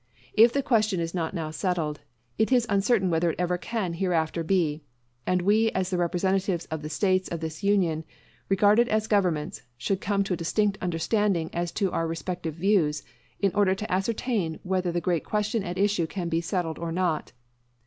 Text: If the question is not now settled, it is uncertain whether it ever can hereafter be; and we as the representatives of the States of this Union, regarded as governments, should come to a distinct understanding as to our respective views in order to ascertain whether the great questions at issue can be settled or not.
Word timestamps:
If 0.33 0.51
the 0.51 0.63
question 0.63 0.99
is 0.99 1.13
not 1.13 1.35
now 1.35 1.51
settled, 1.51 1.99
it 2.39 2.51
is 2.51 2.65
uncertain 2.69 3.11
whether 3.11 3.29
it 3.29 3.35
ever 3.39 3.59
can 3.59 3.93
hereafter 3.93 4.43
be; 4.43 4.81
and 5.27 5.43
we 5.43 5.69
as 5.73 5.91
the 5.91 5.97
representatives 5.99 6.65
of 6.71 6.81
the 6.81 6.89
States 6.89 7.29
of 7.29 7.39
this 7.39 7.61
Union, 7.63 8.03
regarded 8.49 8.87
as 8.89 9.05
governments, 9.05 9.61
should 9.77 10.01
come 10.01 10.23
to 10.23 10.33
a 10.33 10.37
distinct 10.37 10.79
understanding 10.81 11.51
as 11.53 11.71
to 11.73 11.91
our 11.91 12.07
respective 12.07 12.55
views 12.55 13.03
in 13.39 13.51
order 13.53 13.75
to 13.75 13.91
ascertain 13.91 14.59
whether 14.63 14.91
the 14.91 15.01
great 15.01 15.23
questions 15.23 15.65
at 15.65 15.77
issue 15.77 16.07
can 16.07 16.29
be 16.29 16.41
settled 16.41 16.79
or 16.79 16.91
not. 16.91 17.31